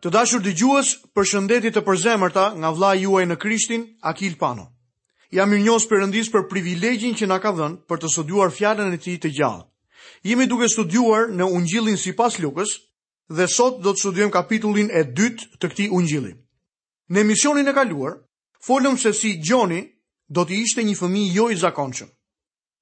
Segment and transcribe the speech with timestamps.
[0.00, 4.62] Të dashur dhe gjuës për shëndetit të përzemërta nga vla juaj në Krishtin, Akil Pano.
[5.36, 9.00] Jam i njës përëndis për privilegjin që nga ka dhenë për të studuar fjallën e
[9.04, 9.66] ti të gjallë.
[10.30, 12.72] Jemi duke studuar në ungjillin si pas lukës
[13.28, 16.40] dhe sot do të studuem kapitullin e dytë të këti ungjillin.
[17.12, 18.16] Në emisionin e kaluar,
[18.66, 19.82] folëm se si Gjoni
[20.28, 22.08] do të ishte një fëmi jo i zakonqën.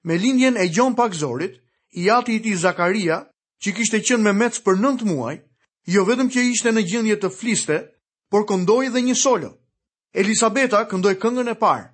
[0.06, 1.58] Me lindjen e Gjon Pakzorit,
[1.98, 3.24] i ati i ti Zakaria,
[3.58, 5.40] që kishte qënë me mecë për nëndë muaj,
[5.92, 7.76] jo vetëm që ishte në gjendje të fliste,
[8.30, 9.48] por këndoi edhe një solo.
[10.20, 11.86] Elisabeta këndoi këngën e parë,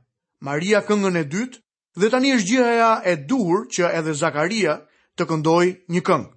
[0.49, 1.61] Maria këngën e dytë,
[2.01, 4.75] dhe tani është gjëja e duhur që edhe Zakaria
[5.19, 6.31] të këndoi një këngë.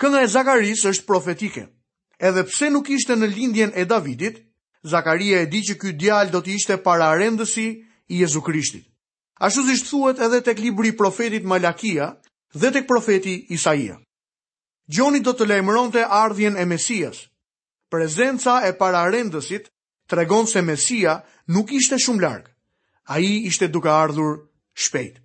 [0.00, 1.66] Kënga e Zakaris është profetike.
[2.28, 4.40] Edhe pse nuk ishte në lindjen e Davidit,
[4.94, 8.88] Zakaria e di që ky djalë do të ishte pararendësi i Jezu Krishtit.
[9.44, 12.14] Ashtu si thuhet edhe tek libri i profetit Malakia
[12.54, 13.98] dhe tek profeti Isaia.
[14.92, 17.22] Gjoni do të lejmëron të ardhjen e Mesias.
[17.88, 19.70] Prezenca e para rendësit
[20.10, 21.18] të regon se Mesia
[21.56, 22.50] nuk ishte shumë largë.
[23.08, 24.42] A i ishte duke ardhur
[24.76, 25.22] shpejt.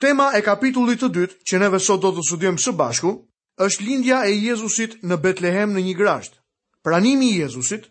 [0.00, 3.12] Tema e kapitullit të dytë që neve sot do të studiojmë së bashku,
[3.58, 6.36] është lindja e Jezusit në Betlehem në një grasht.
[6.84, 7.88] Pranimi i Jezusit,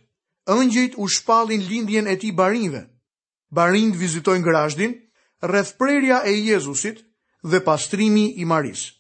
[0.54, 2.86] ëngjëjt u shpallin lindjen e tij barinjve.
[3.52, 4.94] Barinjt vizitojnë grashtin,
[5.44, 5.74] rreth
[6.24, 7.04] e Jezusit
[7.44, 8.97] dhe pastrimi i Marisë.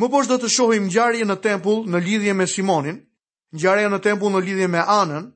[0.00, 2.96] Më poshtë do të shohim ngjarje në tempull në lidhje me Simonin,
[3.56, 5.30] ngjarja në tempull në lidhje me Anën,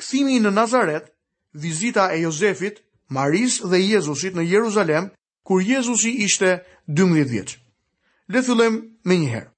[0.00, 1.10] kthimi në Nazaret,
[1.64, 2.78] vizita e Jozefit,
[3.18, 5.10] Maris dhe Jezusit në Jeruzalem,
[5.48, 6.54] kur Jezusi ishte
[7.02, 7.54] 12 vjeç.
[8.32, 9.48] Le të fillojmë më një herë.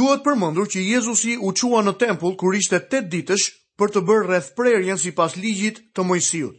[0.00, 3.46] Duhet përmendur që Jezusi u çua në tempull kur ishte 8 ditësh
[3.78, 6.58] për të bërë rrethprerjen sipas ligjit të Mojsiut.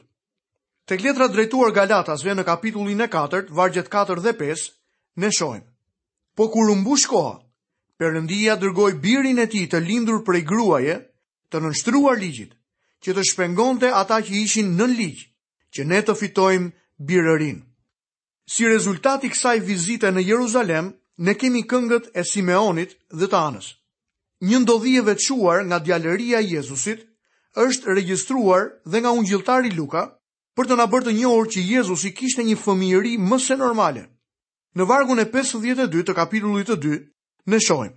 [0.88, 4.70] Tek letra drejtuar Galatasve në kapitullin e 4, vargjet 4 dhe 5,
[5.24, 5.66] ne shohim
[6.38, 7.34] po kur umbush koha,
[7.98, 10.96] përëndia dërgoj birin e ti të lindur prej gruaje,
[11.50, 12.52] të nështruar ligjit,
[13.02, 15.22] që të shpengonte ata që ishin nën ligj,
[15.74, 16.70] që ne të fitojmë
[17.10, 17.58] birërin.
[18.54, 20.92] Si rezultati kësaj vizite në Jeruzalem,
[21.26, 23.74] ne kemi këngët e Simeonit dhe të anës.
[24.46, 24.76] Një të
[25.10, 27.00] veçuar nga djalëria Jezusit
[27.66, 30.04] është regjistruar dhe nga ungjilltari Luka
[30.56, 34.04] për të na bërë të njohur që Jezusi kishte një fëmijëri më se normale.
[34.76, 36.98] Në vargun e 52 të kapitullit të 2,
[37.48, 37.96] në shojmë,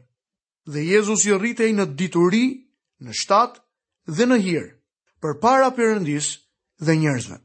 [0.70, 2.42] dhe Jezus i rritej në dituri,
[3.03, 3.60] në shtatë
[4.19, 4.70] dhe në hirë,
[5.22, 6.30] për para përëndis
[6.80, 7.41] dhe njerëzve.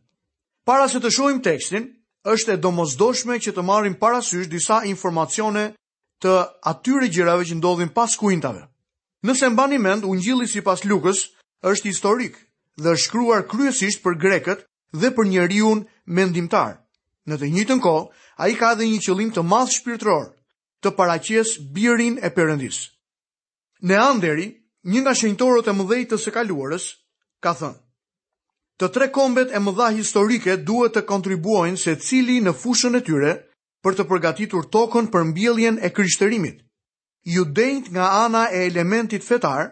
[0.65, 1.89] Para se të shojmë tekstin,
[2.25, 5.67] është e domozdoshme që të marim parasysh disa informacione
[6.23, 6.31] të
[6.71, 8.63] atyre gjirave që ndodhin pas kuintave.
[9.25, 11.25] Nëse mba një mend, unë gjillis i pas lukës
[11.69, 12.35] është historik
[12.77, 14.65] dhe është shkruar kryesisht për greket
[15.01, 16.79] dhe për njeriun mendimtar.
[17.25, 20.25] Në të njëtën kohë, a i ka dhe një qëllim të madh shpirtëror,
[20.83, 22.79] të paraqes birin e përëndis.
[23.87, 24.47] Ne Anderi,
[24.91, 26.85] një nga shenjtorët e mëdhej të së kaluarës,
[27.43, 27.79] ka thënë,
[28.79, 33.31] të tre kombet e mëdha historike duhet të kontribuojnë se cili në fushën e tyre
[33.83, 36.57] për të përgatitur tokën për mbjelljen e krishterimit.
[37.25, 39.71] Ju dejnët nga ana e elementit fetar,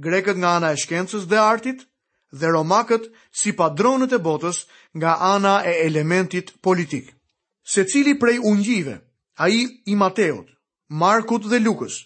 [0.00, 1.82] greket nga ana e shkencës dhe artit,
[2.38, 4.62] dhe romakët si padronët e botës
[4.96, 7.10] nga ana e elementit politikë
[7.66, 9.00] se cili prej ungjive,
[9.34, 10.46] a i i Mateot,
[10.88, 11.96] Markut dhe Lukës,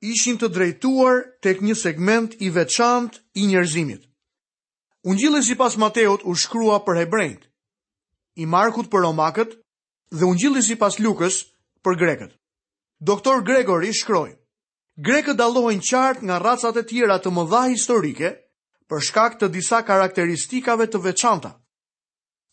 [0.00, 4.06] ishin të drejtuar tek një segment i veçant i njerëzimit.
[5.04, 7.42] Ungjile si pas Mateot u shkrua për Hebrejt,
[8.36, 9.54] i Markut për Romakët
[10.10, 11.42] dhe ungjile si pas Lukës
[11.84, 12.32] për Grekët.
[13.00, 14.30] Doktor Gregory shkroj,
[14.96, 18.34] Grekët dalohen qartë nga racat e tjera të mëdha historike
[18.88, 21.54] për shkak të disa karakteristikave të veçanta.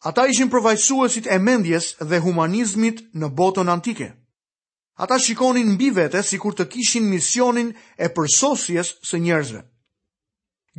[0.05, 4.11] Ata ishin përvajsuesit e mendjes dhe humanizmit në botën antike.
[5.01, 9.61] Ata shikonin mbi vete si kur të kishin misionin e përsosjes së njerëzve.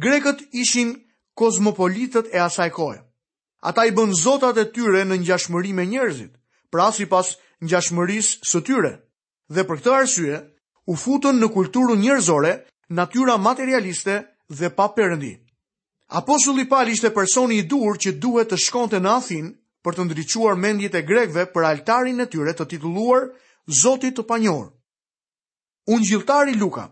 [0.03, 0.95] Grekët ishin
[1.37, 2.71] kozmopolitët e asaj
[3.63, 6.33] Ata i bën zotat e tyre në njashmëri me njerëzit,
[6.71, 7.27] pra si pas
[7.67, 8.93] njashmëris së tyre.
[9.55, 10.35] Dhe për këtë arsye,
[10.87, 12.53] u futën në kulturën njerëzore,
[12.99, 14.15] natyra materialiste
[14.59, 15.33] dhe pa përëndi.
[16.09, 19.49] Apostulli Pal ishte personi i dur që duhet të shkonte në Athin
[19.85, 23.27] për të ndryquar mendjet e grekve për altarin e tyre të titulluar
[23.81, 24.63] Zotit të Panjor.
[25.93, 26.87] Unë gjiltari Luka,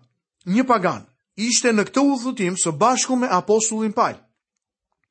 [0.45, 1.07] një pagan,
[1.49, 4.19] ishte në këtë udhëtim së bashku me Apostullin Pal.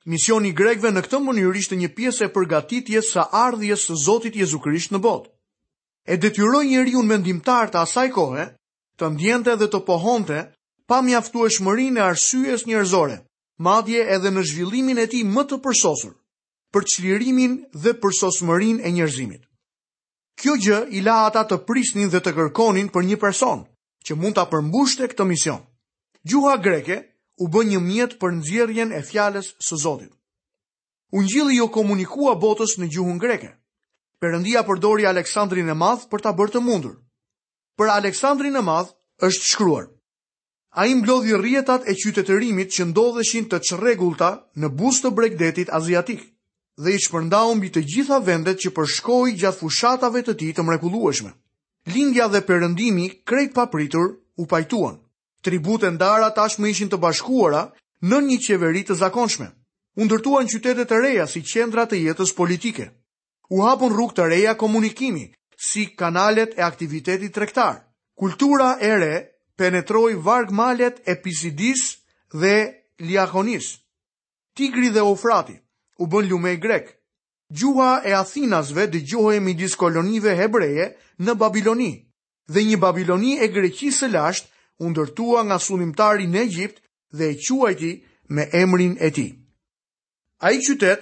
[0.06, 4.62] Misioni grekve në këtë mënyrë ishte një pjesë e përgatitjes së ardhjes së Zotit Jezu
[4.68, 5.30] Krisht në botë.
[6.14, 8.46] E detyroi njeriu mendimtar të asaj kohe
[9.02, 10.46] të ndjente dhe të pohonte
[10.88, 13.24] pa mjaftu e arsyes njerëzore
[13.58, 16.14] madje edhe në zhvillimin e tij më të përsosur,
[16.76, 19.44] për çlirimin dhe përsosmërinë e njerëzimit.
[20.42, 23.64] Kjo gjë i la ata të prisnin dhe të kërkonin për një person
[24.06, 25.62] që mund ta përmbushte këtë mision.
[26.28, 26.98] Gjuha greke
[27.40, 30.12] u bë një mjet për nxjerrjen e fjalës së Zotit.
[31.16, 33.54] Ungjilli u jo komunikua botës në gjuhën greke.
[34.20, 36.98] Perëndia përdori Aleksandrin e Madh për ta bërë të mundur.
[37.78, 38.92] Për Aleksandrin e Madh
[39.24, 39.86] është shkruar:
[40.78, 44.28] A i mblodhi rjetat e qytetërimit që ndodheshin të qregulta
[44.60, 46.22] në bus të bregdetit aziatik
[46.84, 51.32] dhe i shpërndau mbi të gjitha vendet që përshkoj gjatë fushatave të ti të mrekulueshme.
[51.96, 54.98] Lingja dhe përëndimi krejt papritur u pajtuan.
[55.46, 57.64] Tribut e ndara tash ishin të bashkuara
[58.12, 59.48] në një qeveri të zakonshme.
[59.96, 62.92] U ndërtuan qytetet e reja si qendra të jetës politike.
[63.50, 65.30] U hapun rrug të reja komunikimi
[65.68, 67.76] si kanalet e aktivitetit trektar.
[68.20, 69.16] Kultura e re
[69.58, 71.98] penetroi varg malet e Pisidis
[72.42, 73.78] dhe Liakonis.
[74.56, 75.60] Tigri dhe Eufrati
[76.04, 76.88] u bën lumë i grek.
[77.58, 80.90] Gjuha e Athinasve dëgjohej midis kolonive hebreje
[81.24, 81.92] në Babiloni
[82.54, 84.52] dhe një Babiloni e greqisë së lashtë
[84.84, 86.82] u ndërtua nga sunimtari në Egjipt
[87.18, 87.92] dhe e quajti
[88.34, 89.32] me emrin e tij.
[90.48, 91.02] Ai qytet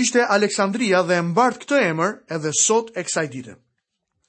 [0.00, 3.61] ishte Aleksandria dhe e mbart këtë emër edhe sot e kësaj dite.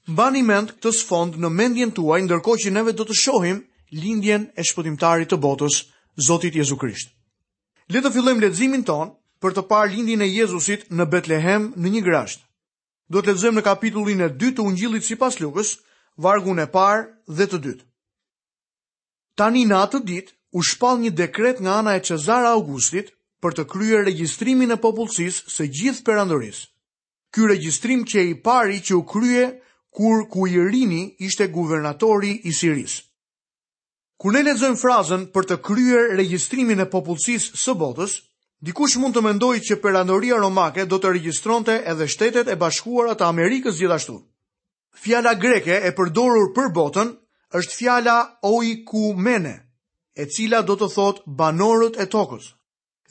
[0.07, 3.59] Mbani mend këtë sfond në mendjen tuaj ndërkohë që neve do të shohim
[3.95, 5.77] lindjen e shpëtimtarit të botës,
[6.27, 7.13] Zotit Jezu Krisht.
[7.87, 12.01] Le të fillojmë leximin ton për të parë lindjen e Jezusit në Betlehem në një
[12.05, 12.43] grasht.
[13.11, 15.75] Do të lexojmë në kapitullin e 2 të Ungjillit sipas Lukës,
[16.25, 17.07] vargun e parë
[17.39, 17.83] dhe të dytë.
[19.39, 23.65] Tani në atë ditë u shpall një dekret nga ana e Cezar Augustit për të
[23.71, 26.67] kryer regjistrimin e popullsisë së gjithë perandorisë.
[27.33, 29.47] Ky regjistrim që i pari që u krye
[29.95, 32.95] kur kujërini ishte guvernatori i Siris.
[34.21, 38.15] Kur ne lezojmë frazën për të kryer registrimin e popullësisë së botës,
[38.63, 43.27] dikush mund të mendoj që perandoria romake do të registronte edhe shtetet e bashkuarat të
[43.29, 44.17] Amerikës gjithashtu.
[45.03, 47.11] Fjala greke e përdorur për botën
[47.59, 48.15] është fjala
[48.49, 49.55] oikumene,
[50.17, 52.53] e cila do të thot banorët e tokës,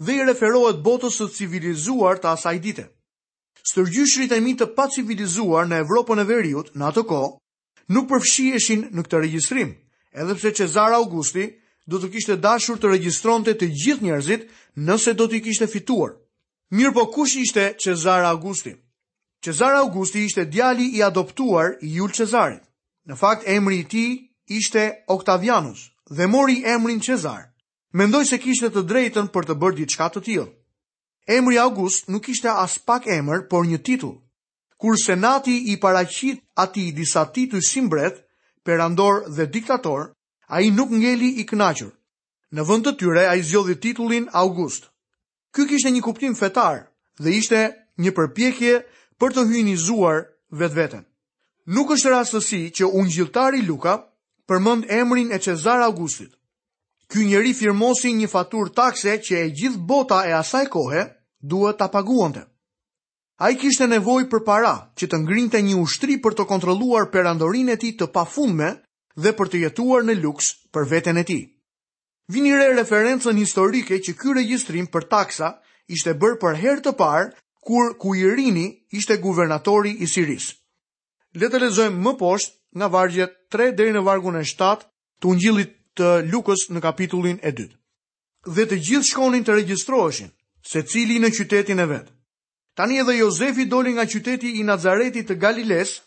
[0.00, 2.88] dhe i referohet botës të civilizuar të asaj dite.
[3.62, 7.29] Stërgjyshrit e mi të pacivilizuar në Evropën e Veriut në atë kohë
[7.94, 9.70] nuk përfshiheshin në këtë regjistrim,
[10.23, 11.44] edhe pse Cezar Augusti
[11.93, 14.49] do të kishte dashur të regjistronte të gjithë njerëzit
[14.88, 16.11] nëse do t'i kishte fituar.
[16.75, 18.75] Mirë po kush ishte Cezar Augusti?
[19.44, 22.62] Cezar Augusti ishte djali i adoptuar i Jul Cezarit.
[23.06, 24.11] Në fakt emri i tij
[24.58, 27.47] ishte Octavianus dhe mori emrin Cezar.
[27.93, 30.49] Mendoj se kishte të drejtën për të bërë diçka të tillë.
[31.26, 34.19] Emri August nuk ishte as pak emër, por një titull.
[34.78, 38.19] Kur senati i paracit ati disa titull si mbret,
[38.64, 40.10] perandor dhe diktator,
[40.48, 41.92] a i nuk ngeli i knaqër.
[42.52, 44.90] Në vënd të tyre, a i zjodhi titullin August.
[45.54, 46.88] Ky kishte një kuptim fetar
[47.22, 47.60] dhe ishte
[48.02, 48.72] një përpjekje
[49.20, 50.26] për të hynizuar
[50.58, 51.04] vetë vetën.
[51.74, 53.94] Nuk është rastësi që unë gjiltari Luka
[54.50, 56.34] përmënd emrin e Cezar Augustit.
[57.12, 61.03] Ky njeri firmosi një faturë takse që e gjithë bota e asaj kohe
[61.53, 62.47] duhet ta paguante.
[63.44, 67.81] Ai kishte nevojë për para që të ngrinte një ushtri për të kontrolluar perandorinë e
[67.82, 68.70] tij të pafundme
[69.20, 71.43] dhe për të jetuar në luks për veten e tij.
[72.32, 75.53] Vini re referencën historike që ky regjistrim për taksa
[75.93, 77.29] ishte bërë për herë të parë
[77.69, 78.65] kur Kuirini
[78.99, 80.49] ishte guvernatori i Siris.
[81.37, 84.88] Le të lexojmë më poshtë nga vargjet 3 deri në vargun e 7
[85.23, 87.67] të Ungjillit të Lukës në kapitullin e 2.
[88.55, 90.31] Dhe të gjithë shkonin të regjistroheshin,
[90.65, 92.13] se cili në qytetin e vetë.
[92.77, 95.99] Tani edhe Jozefi doli nga qyteti i Nazareti të Galiles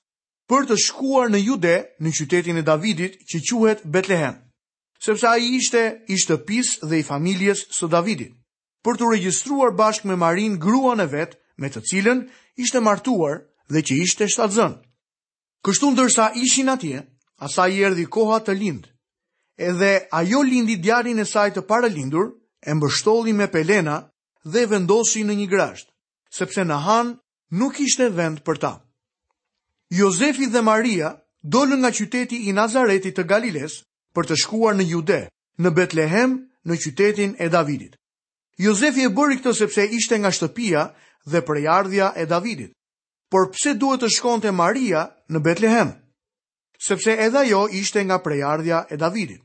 [0.49, 4.39] për të shkuar në jude në qytetin e Davidit që quhet Betlehem,
[5.05, 8.33] sepse a i ishte i pis dhe i familjes së Davidit,
[8.85, 12.25] për të regjistruar bashk me Marin gruan e vetë me të cilën
[12.57, 14.73] ishte martuar dhe që ishte shtatëzën.
[15.65, 17.05] Kështu ndërsa ishin atje,
[17.41, 18.89] asa i erdi koha të lindë
[19.57, 22.31] edhe ajo lindi djarin e saj të paralindur,
[22.65, 24.01] e mbështolli me pelena
[24.43, 25.87] dhe vendosi në një grasht,
[26.29, 27.13] sepse në han
[27.51, 28.73] nuk ishte vend për ta.
[29.89, 33.79] Jozefi dhe Maria dolën nga qyteti i Nazaretit të Galiles
[34.15, 35.21] për të shkuar në Jude,
[35.61, 36.33] në Betlehem,
[36.65, 37.95] në qytetin e Davidit.
[38.57, 40.87] Jozefi e bëri këtë sepse ishte nga shtëpia
[41.29, 42.71] dhe prejardhja e Davidit.
[43.29, 45.93] Por pse duhet të shkonte Maria në Betlehem?
[46.87, 49.44] Sepse edhe ajo ishte nga prejardhja e Davidit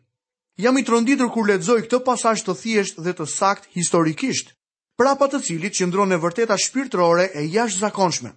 [0.62, 4.52] jam i tronditur kur ledzoj këtë pasasht të thjesht dhe të sakt historikisht,
[5.00, 8.32] prapa të cilit që ndronë e vërteta shpirtrore e jash zakonshme.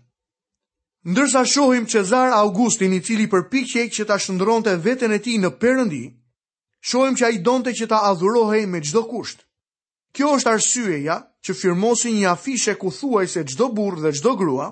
[1.12, 5.50] Ndërsa shohim Cezar Augustin i cili përpikje që ta shëndron të vetën e ti në
[5.62, 6.04] përëndi,
[6.88, 9.44] shohim që a i donte që ta adhurohej me gjdo kusht.
[10.16, 14.68] Kjo është arsyeja që firmosi një afishe ku thuaj se gjdo burë dhe gjdo grua,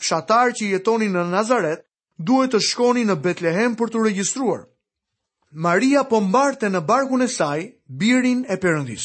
[0.00, 1.84] fshatar që jetoni në Nazaret,
[2.16, 4.62] duhet të shkoni në Betlehem për të regjistruar.
[5.54, 9.04] Maria po mbarte në barkun e saj birin e Perëndis.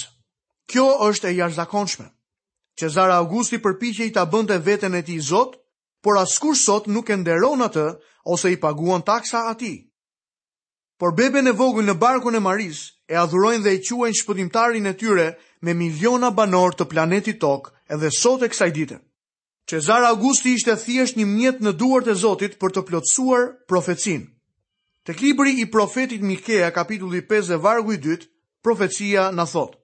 [0.71, 2.07] Kjo është e jashtëzakonshme.
[2.81, 5.59] Cezar Augusti përpiqej ta bënte veten e tij Zot,
[6.01, 7.83] por askush sot nuk e nderon atë
[8.33, 9.77] ose i paguan taksa atij.
[10.97, 14.95] Por beben e vogël në barkun e Maris e adhurojnë dhe e quajnë shpëtimtarin e
[14.97, 15.27] tyre
[15.61, 18.97] me miliona banor të planetit Tok edhe sot e kësaj dite.
[19.69, 24.25] Cezar Augusti ishte thjesht një mjet në duart e Zotit për të plotësuar profecinë.
[25.07, 28.27] Të kibri i profetit Mikea, kapitulli 5 dhe vargu i dytë,
[28.63, 29.77] profecia në thotë.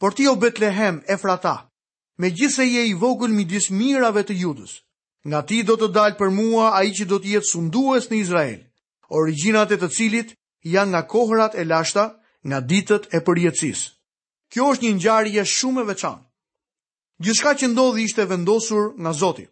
[0.00, 1.56] Por ti o Betlehem e frata,
[2.16, 4.78] me gjithse je i vogël midis mirave të judës,
[5.28, 8.16] nga ti do të dalë për mua a i që do të jetë sundues në
[8.22, 8.56] Izrael,
[9.20, 10.32] originat e të cilit
[10.74, 12.06] janë nga kohërat e lashta,
[12.48, 13.80] nga ditët e përjetësis.
[14.50, 16.24] Kjo është një njarëje shumë e veçanë.
[17.20, 19.50] Gjithka që ndodhi ishte vendosur nga Zotit.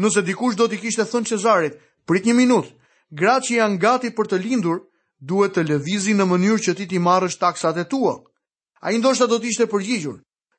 [0.00, 1.74] Nëse dikush do t'i kishte thënë Cezarit,
[2.08, 2.72] prit një minutë,
[3.18, 4.78] Gratë që janë gati për të lindur,
[5.30, 8.14] duhet të lëvizi në mënyrë që ti ti marrësh taksat e tua.
[8.82, 10.16] A i ndoshtat do t'ishte përgjigjur,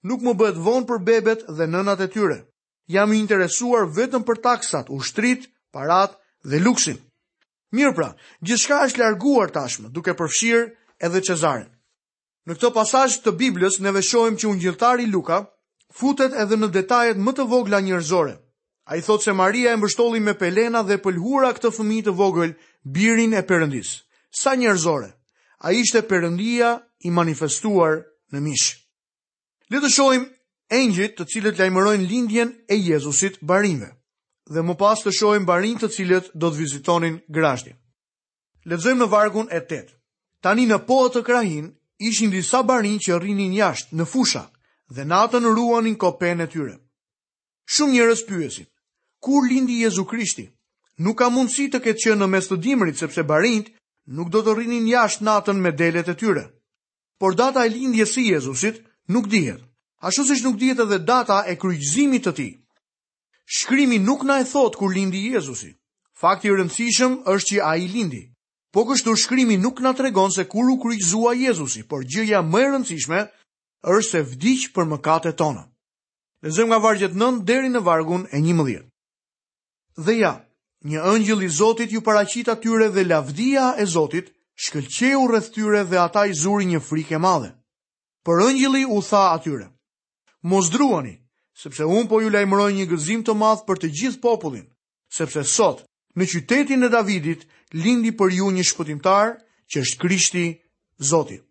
[0.08, 2.38] nuk më bëhet vonë për bebet dhe nënat e tyre.
[2.88, 6.16] Jam i interesuar vetëm për taksat, ushtrit, parat
[6.48, 7.02] dhe luksin.
[7.76, 10.64] Mirë pra, gjithë shka është larguar tashme, duke përfshirë
[11.04, 11.68] edhe qezaren.
[12.48, 15.44] Në këto pasaj të biblës, neve shojim që unë gjithari luka,
[16.00, 18.38] futet edhe në detajet më të vogla njërzore.
[18.90, 22.54] A i thot se Maria e mbështoli me pelena dhe pëlhura këtë fëmi të vogël
[22.98, 23.90] birin e përëndis.
[24.42, 25.10] Sa njerëzore,
[25.68, 26.70] a ishte përëndia
[27.04, 27.98] i manifestuar
[28.32, 28.78] në mishë.
[29.74, 30.24] Le të shohim
[30.80, 33.90] engjit të cilët lajmërojnë lindjen e Jezusit barime
[34.56, 37.76] dhe më pas të shohim barin të cilët do të vizitonin grashtin.
[38.72, 39.84] Lexojmë në vargun e 8.
[40.46, 41.66] Tani në pohë të krahin
[42.12, 44.46] ishin disa barin që rrinin jashtë në fusha
[44.96, 46.76] dhe natën ruanin kopen e tyre.
[47.76, 48.70] Shumë njerëz pyesin,
[49.22, 50.50] kur lindi Jezu Krishti.
[51.04, 53.68] Nuk ka mundësi të ketë që në mes të dimrit sepse barinjt
[54.18, 56.46] nuk do të rrinin jashtë natën me delet e tyre.
[57.20, 58.82] Por data e lindjes së Jezusit
[59.14, 59.62] nuk dihet.
[60.02, 62.52] Ashtu siç nuk dihet edhe data e kryqëzimit të tij.
[63.58, 65.74] Shkrimi nuk na e thot kur lindi Jezusi.
[66.18, 68.24] Fakti i rëndësishëm është që ai lindi.
[68.74, 72.68] Po kështu shkrimi nuk na tregon se kur u kryqzua Jezusi, por gjëja më e
[72.74, 73.22] rëndësishme
[73.86, 75.64] është se vdiq për mëkatet tona.
[76.44, 78.82] Lezëm nga vargjet 9 deri në vargun e 11
[79.98, 80.34] dhe ja.
[80.86, 84.30] Një ëngjël i Zotit ju paraqit atyre dhe lavdia e Zotit
[84.64, 87.52] shkëlqeu rreth tyre dhe ata i zuri një frikë e madhe.
[88.24, 89.68] Por ëngjëli u tha atyre:
[90.44, 91.16] Mos druani,
[91.62, 94.68] sepse un po ju lajmëroj një gëzim të madh për të gjithë popullin,
[95.18, 95.82] sepse sot
[96.16, 99.34] në qytetin e Davidit lindi për ju një shpëtimtar,
[99.72, 100.46] që është Krishti,
[101.10, 101.42] Zoti.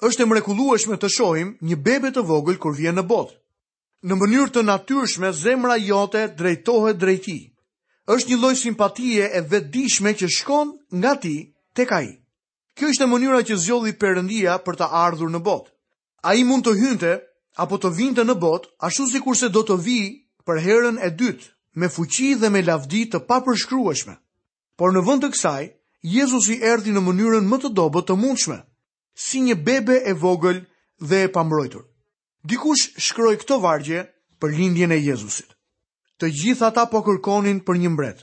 [0.00, 3.34] Është mrekullueshme të shohim një bebe të vogël kur vjen në botë.
[4.08, 7.40] Në mënyrë të natyrshme zemra jote drejtohet drejt tij
[8.10, 11.34] është një lloj simpatie e vetdijshme që shkon nga ti
[11.78, 12.08] tek ai.
[12.76, 15.70] Kjo ishte mënyra që zgjodhi Perëndia për të ardhur në botë.
[16.30, 17.12] Ai mund të hynte
[17.64, 19.98] apo të vinte në botë ashtu sikurse do të vi
[20.46, 21.46] për herën e dytë
[21.80, 24.14] me fuqi dhe me lavdi të papërshkrueshme.
[24.78, 25.62] Por në vend të kësaj,
[26.16, 28.58] Jezusi erdhi në mënyrën më të dobët të mundshme,
[29.26, 30.58] si një bebe e vogël
[31.08, 31.82] dhe e pambrojtur.
[32.48, 34.02] Dikush shkroi këto vargje
[34.40, 35.50] për lindjen e Jezusit
[36.20, 38.18] të gjithë ata po kërkonin për një mbret,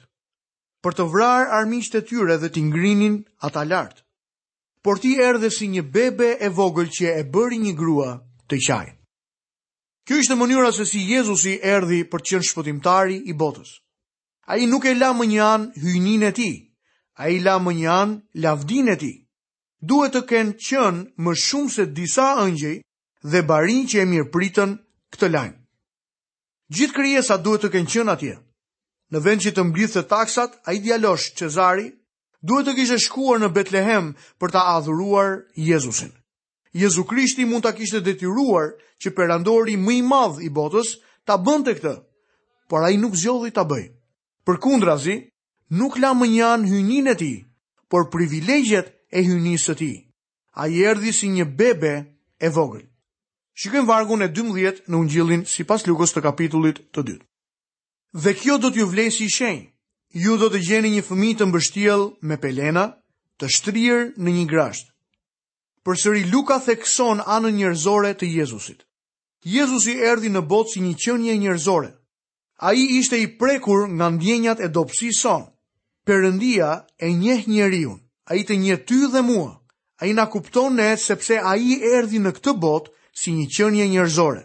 [0.85, 4.03] për të vrarë armisht e tyre dhe të ngrinin ata lartë.
[4.85, 8.11] Por ti erdhe si një bebe e vogël që e bëri një grua
[8.47, 8.93] të qajnë.
[10.07, 13.73] Kjo ishte mënyra se si Jezusi erdhi për qenë shpëtimtari i botës.
[14.47, 16.49] A i nuk e la më një anë hyjnin e ti,
[17.19, 19.11] a i la më një anë lavdin e ti.
[19.81, 22.77] Duhet të kenë qënë më shumë se disa ëngjej
[23.33, 24.77] dhe barin që e mirë pritën
[25.11, 25.56] këtë lajnë.
[26.75, 28.31] Gjithë kërjesa duhet të kënë qënë atje.
[29.15, 31.85] Në vend që të mblithë të taksat, a i djalosh Cezari,
[32.43, 34.09] duhet të kishe shkuar në Betlehem
[34.39, 36.11] për ta adhuruar Jezusin.
[36.75, 40.91] Jezu Krishti mund të kishte detyruar që perandori më i madh i botës
[41.23, 41.93] ta bënd të këtë,
[42.67, 43.85] por a i nuk zjodhi ta bëj.
[44.45, 45.15] Për kundrazi,
[45.79, 47.31] nuk la më njanë hynin e ti,
[47.89, 49.93] por privilegjet e hynisë të ti.
[50.59, 51.95] A i erdi si një bebe
[52.35, 52.83] e vogël.
[53.57, 57.25] Shikojmë vargun e 12 në ungjillin si pas lukës të kapitullit të dytë.
[58.25, 59.63] Dhe kjo do t'ju vlej si shenjë,
[60.23, 62.83] ju do të gjeni një fëmi të mbështjel me pelena,
[63.41, 64.91] të shtrirë në një grashtë.
[65.85, 68.85] Për sëri Luka thekson anën njërzore të Jezusit.
[69.55, 71.89] Jezusi erdi në botë si një qënje njërzore.
[72.67, 75.47] A i ishte i prekur nga ndjenjat e dopsi son.
[76.05, 76.69] Perëndia
[77.05, 77.97] e njeh njeriun,
[78.29, 79.51] a i të njeh ty dhe mua.
[79.97, 83.85] A i na kupton ne sepse a i erdi në këtë botë si një qënje
[83.91, 84.43] njërzore.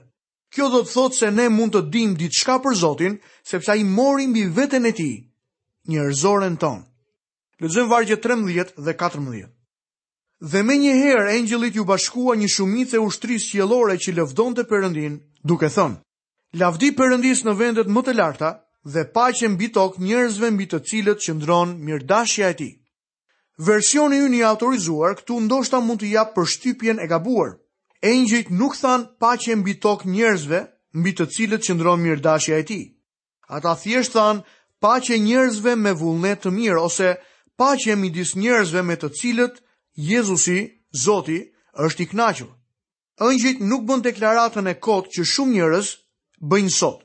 [0.53, 3.15] Kjo do të thotë se ne mund të dim ditë shka për Zotin,
[3.51, 5.11] sepse a i mori mbi vetën e ti,
[5.91, 6.83] njërzoren tonë.
[7.63, 9.49] Lëzëm vargje 13 dhe 14.
[10.53, 14.65] Dhe me një herë, engjëllit ju bashkua një shumit e ushtrisë qjelore që lëvdon të
[14.71, 16.01] përëndin, duke thonë.
[16.61, 18.51] lavdi përëndis në vendet më të larta
[18.95, 22.71] dhe pache mbi tokë njerëzve mbi të cilët që ndronë mirdashja e ti.
[23.67, 27.51] Versioni ju një autorizuar, këtu ndoshta mund të japë për shtypjen e gabuar,
[28.03, 30.59] Engjëjt nuk than paqe mbi tokë njerëzve,
[30.99, 32.85] mbi të cilët qëndron mirëdashja e tij.
[33.55, 34.37] Ata thjesht than
[34.83, 37.09] paqe njerëzve me vullnet të mirë ose
[37.61, 39.55] paqe midis njerëzve me të cilët
[40.11, 40.61] Jezusi,
[41.05, 41.39] Zoti,
[41.85, 42.49] është i kënaqur.
[43.27, 45.89] Engjëjt nuk bën deklaratën e kot që shumë njerëz
[46.51, 46.99] bëjnë sot.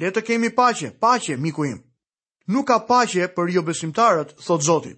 [0.00, 1.80] Le të kemi paqe, paqe miku im.
[2.52, 4.92] Nuk ka paqe për jo besimtarët, thot Zoti.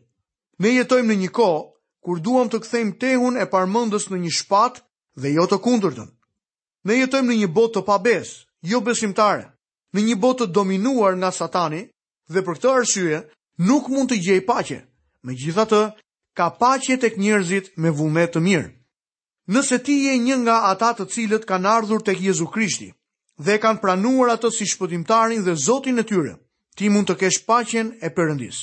[0.63, 1.63] Ne jetojmë në një kohë
[2.05, 4.86] kur duam të kthejmë tehun e parmendës në një shpatë
[5.17, 6.09] dhe jo të kundërtën.
[6.87, 8.33] Ne jetojmë në një botë të pabes,
[8.63, 9.47] jo besimtare,
[9.97, 11.87] në një botë të dominuar nga satani
[12.31, 13.23] dhe për këtë arsye
[13.69, 14.79] nuk mund të gjej paqe.
[15.27, 15.83] Megjithatë,
[16.37, 18.69] ka paqe tek njerëzit me vullnet të mirë.
[19.55, 22.93] Nëse ti je një nga ata të cilët kanë ardhur tek Jezu Krishti
[23.39, 26.37] dhe kanë pranuar atë si shpëtimtarin dhe Zotin e tyre,
[26.77, 28.63] ti mund të kesh paqen e Perëndis.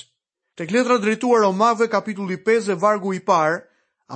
[0.58, 3.62] Tek letra drejtuar Romakëve kapitulli 5 e vargu i parë,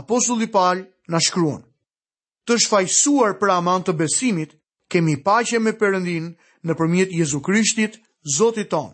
[0.02, 1.64] apostulli Paul na shkruan:
[2.48, 4.54] të shfajsuar për aman të besimit,
[4.94, 6.30] kemi pache me përëndin
[6.68, 7.98] në përmjet Jezu Krishtit,
[8.38, 8.92] Zotit ton.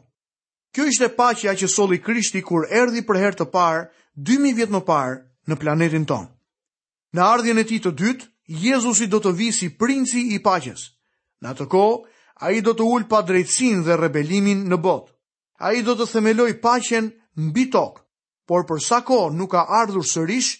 [0.74, 3.86] Kjo ishte pache që soli Krishti kur erdi për her të parë,
[4.17, 5.15] 2000 vjetë më parë,
[5.50, 6.25] në planetin ton.
[7.13, 8.27] Në ardhjen e ti të dytë,
[8.62, 10.88] Jezusi do të vi si princi i paches.
[11.41, 11.83] Në atë ko,
[12.45, 15.10] a i do të ullë pa drejtsin dhe rebelimin në botë.
[15.65, 18.01] A i do të themeloj pachen mbi tokë,
[18.50, 20.57] por përsa ko nuk ka ardhur sërish,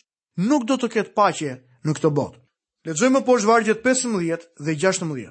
[0.50, 2.42] nuk do të ketë pache në këtë botë.
[2.88, 5.28] Lexojmë poshtë vargjet 15 dhe 16.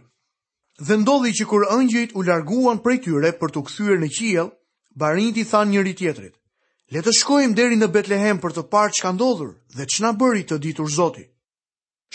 [0.89, 4.49] Dhe ndodhi që kur ëngjëjt u larguan prej tyre për t'u kthyer në qiell,
[5.03, 6.35] barinjt i thanë njëri tjetrit:
[6.95, 10.57] "Le të shkojmë deri në Betlehem për të parë çka ndodhur dhe ç'na bëri të
[10.65, 11.27] ditur Zoti."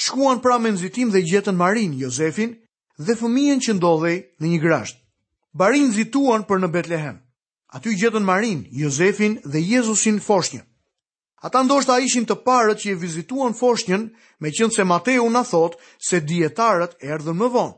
[0.05, 2.51] Shkuan pra me nxitim dhe gjetën Marin, Jozefin
[3.05, 4.97] dhe fëmijën që ndodhej në një grasht.
[5.61, 7.17] Barinjt zituan për në Betlehem.
[7.77, 10.65] Aty gjetën Marin, Jozefin dhe Jezusin foshnjën.
[11.45, 14.07] Ata ndoshta ishim të parët që i vizituan foshnjën
[14.41, 15.75] me qëndë se Mateu në thot
[16.07, 17.75] se djetarët erdhën më vonë.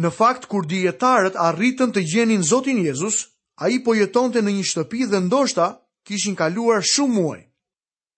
[0.00, 3.18] Në fakt, kur djetarët arritën të gjenin Zotin Jezus,
[3.60, 5.66] a i po jetonte në një shtëpi dhe ndoshta
[6.08, 7.40] kishin kaluar shumë muaj.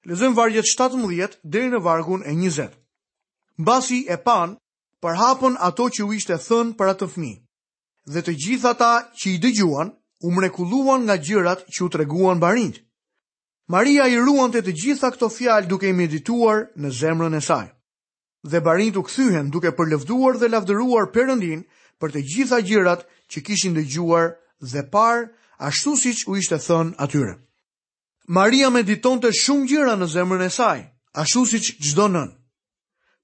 [0.07, 2.68] Lezëm vargjet 17 dhe në vargun e 20.
[3.59, 4.55] Basi e pan,
[5.03, 7.33] përhapën ato që u ishte thënë për atë fmi.
[8.12, 9.90] Dhe të gjitha ta që i dëgjuan,
[10.27, 12.79] u mrekulluan nga gjërat që u treguan barinjë.
[13.72, 17.68] Maria i ruan të të gjitha këto fjalë duke i medituar në zemrën e saj.
[18.50, 21.62] Dhe barin të këthyhen duke përlevduar dhe lavdëruar përëndin
[22.02, 24.35] për të gjitha gjirat që kishin dhe gjuar
[24.72, 27.32] dhe par, ashtu si që u ishte thën atyre.
[28.28, 30.78] Maria mediton të shumë gjira në zemrën e saj,
[31.22, 32.28] ashtu si që gjdo nën.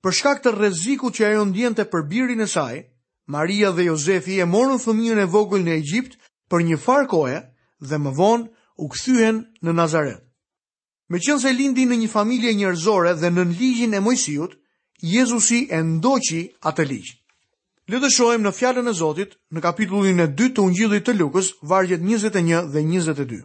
[0.01, 2.87] Për shkak të reziku që ajo ndjente për birin e saj,
[3.35, 6.17] Maria dhe Jozefi e morën fëmijën e vogël në Egjipt
[6.49, 7.43] për një farkoje
[7.91, 8.49] dhe më vonë
[8.87, 10.25] u kthyen në Nazaret.
[11.11, 14.57] Me qënë se lindi në një familje njërzore dhe në ligjin e mojësijut,
[15.09, 17.15] Jezusi e ndoqi atë ligjë.
[17.89, 21.49] Le të shohim në fjalën e Zotit, në kapitullin e 2 të Ungjillit të Lukës,
[21.71, 23.39] vargjet 21 dhe 22.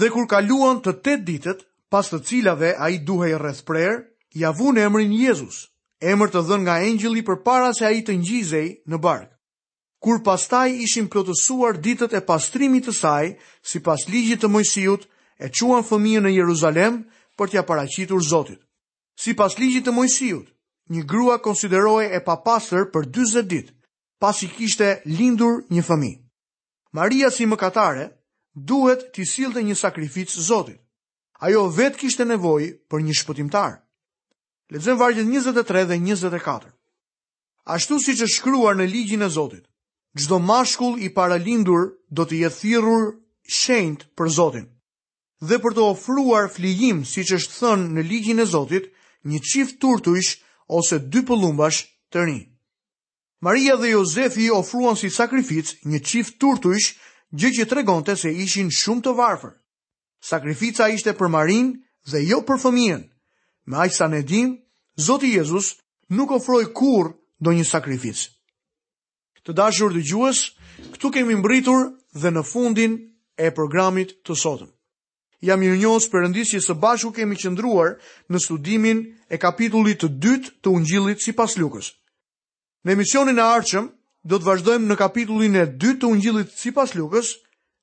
[0.00, 1.60] Dhe kur kaluan të 8 ditët,
[1.92, 3.98] pas të cilave ai duhej rreth prerë,
[4.40, 5.58] ia vunë emrin Jezus,
[6.00, 9.28] emër të dhën nga engjëlli përpara se ai të ngjizej në bark.
[10.02, 13.34] Kur pastaj ishin plotësuar ditët e pastrimit të saj,
[13.74, 15.04] sipas ligjit të Mojsiut,
[15.44, 17.00] e quan fëmijën në Jeruzalem
[17.38, 18.60] për t'ja paracitur Zotit.
[19.18, 20.46] Si pas ligjit të Mojsiut,
[20.94, 23.72] një grua konsiderohej e papastër për 40 ditë,
[24.22, 26.20] pasi kishte lindur një fëmijë.
[26.96, 28.04] Maria si mëkatare
[28.54, 30.78] duhet t'i sillte një sakrificë Zotit.
[31.42, 33.72] Ajo vetë kishte nevojë për një shpëtimtar.
[34.70, 36.70] Lexojmë vargjet 23 dhe 24.
[37.76, 39.66] Ashtu siç është shkruar në ligjin e Zotit,
[40.18, 43.08] çdo mashkull i paralindur do të jetë thirrur
[43.62, 44.70] shenjt për Zotin
[45.42, 48.84] dhe për të ofruar flijim, si që është thënë në ligjin e Zotit,
[49.26, 50.36] një qift turtuish
[50.72, 51.80] ose dy pëllumbash
[52.14, 52.44] të rinj.
[53.42, 56.92] Maria dhe Jozefi ofruan si sakrific një qift turtuish,
[57.34, 59.52] gjë që të regonte se ishin shumë të varfër.
[60.22, 61.72] Sakrifica ishte për Marin
[62.10, 63.02] dhe jo për fëmijën.
[63.66, 64.54] Me aqë sa ne dim,
[64.94, 65.72] Zoti Jezus
[66.14, 68.28] nuk ofroj kur do një sakrific.
[69.42, 70.44] Të dashur dhe gjues,
[70.94, 72.94] këtu kemi mbritur dhe në fundin
[73.34, 74.70] e programit të sotëm
[75.42, 77.96] jam i njohës përëndis që së bashku kemi qëndruar
[78.30, 79.00] në studimin
[79.34, 81.90] e kapitullit të dytë të ungjillit si pas lukës.
[82.86, 83.88] Në emisionin e arqëm,
[84.24, 87.32] do të vazhdojmë në kapitullin e dytë të ungjillit si pas lukës,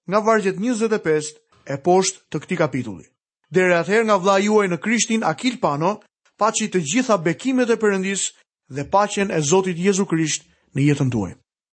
[0.08, 1.34] nga vargjet 25
[1.68, 3.06] e poshtë të këti kapitulli.
[3.52, 5.98] Dere atëher nga vla juaj në krishtin Akil Pano,
[6.40, 8.30] paci të gjitha bekimet e përëndis
[8.72, 11.36] dhe pacjen e Zotit Jezu Krisht në jetën duaj.